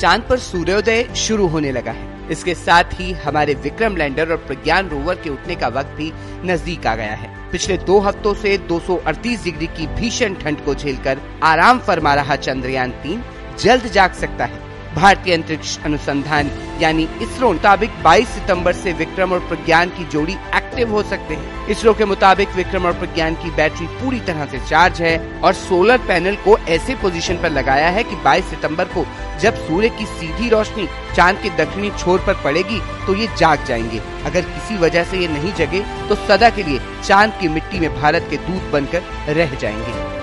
चाँद 0.00 0.22
पर 0.28 0.38
सूर्योदय 0.38 1.02
शुरू 1.16 1.46
होने 1.46 1.70
लगा 1.72 1.92
है। 1.92 2.28
इसके 2.30 2.54
साथ 2.54 2.92
ही 2.92 3.12
हमारे 3.12 3.54
विक्रम 3.54 3.96
लैंडर 3.96 4.30
और 4.30 4.36
प्रज्ञान 4.36 4.88
रोवर 4.88 5.14
के 5.14 5.30
उठने 5.30 5.54
का 5.54 5.68
वक्त 5.68 5.90
भी 5.96 6.12
नज़दीक 6.44 6.86
आ 6.86 6.94
गया 6.94 7.14
है। 7.14 7.28
पिछले 7.50 7.76
दो 7.76 7.98
हफ्तों 7.98 8.32
से 8.34 8.56
238 8.68 9.44
डिग्री 9.44 9.66
की 9.66 9.86
भीषण 9.94 10.34
ठंड 10.34 10.64
को 10.64 10.74
झेलकर 10.74 11.20
आराम 11.42 11.78
फरमा 11.78 12.14
रहा 12.14 12.36
चंद्रयान 12.36 12.90
तीन 13.02 13.22
जल्द 13.60 13.86
जाग 13.86 14.12
सकता 14.12 14.44
है। 14.44 14.94
भारतीय 14.94 15.34
अंतरिक्ष 15.34 15.78
अनुसंधान 15.84 16.50
यानी 16.80 17.08
इसरो 17.22 17.52
मुताबिक 17.52 18.02
22 18.02 18.28
सितंबर 18.28 18.72
से 18.72 18.92
विक्रम 18.92 19.32
और 19.32 19.40
प्रज्ञान 19.48 19.88
की 19.88 20.04
जोड़ी 20.04 20.36
एक्टिव 20.80 20.94
हो 20.94 21.02
सकते 21.02 21.34
हैं। 21.34 21.66
इसरो 21.68 21.92
के 21.94 22.04
मुताबिक 22.04 22.48
विक्रम 22.56 22.86
और 22.86 22.92
प्रज्ञान 22.92 23.34
की 23.34 23.50
बैटरी 23.56 23.86
पूरी 23.94 24.20
तरह 24.20 24.46
से 24.46 24.58
चार्ज 24.68 25.00
है 25.02 25.16
और 25.40 25.52
सोलर 25.52 25.98
पैनल 26.08 26.36
को 26.44 26.56
ऐसे 26.68 26.94
पोजीशन 26.94 27.36
पर 27.36 27.50
लगाया 27.50 27.88
है 27.88 28.04
कि 28.04 28.16
22 28.24 28.44
सितंबर 28.50 28.84
को 28.94 29.04
जब 29.40 29.54
सूर्य 29.66 29.88
की 29.88 30.06
सीधी 30.06 30.48
रोशनी 30.48 30.86
चाँद 31.16 31.42
के 31.42 31.50
दक्षिणी 31.56 31.90
छोर 31.98 32.18
पर 32.26 32.42
पड़ेगी 32.44 32.80
तो 33.06 33.14
ये 33.14 33.28
जाग 33.38 33.64
जाएँगे। 33.64 34.00
अगर 34.26 34.40
किसी 34.42 34.76
वजह 34.76 35.04
से 35.04 35.18
ये 35.18 35.28
नहीं 35.28 35.52
जगे 35.54 35.84
तो 36.08 36.14
सदा 36.26 36.50
के 36.50 36.62
लिए 36.62 36.80
चाँद 37.04 37.38
की 37.40 37.48
मिट्टी 37.48 37.80
में 37.80 37.94
भारत 38.00 38.26
के 38.30 38.36
दूध 38.38 38.70
बनकर 38.72 39.34
रह 39.34 39.54
जाएँगे। 39.56 40.19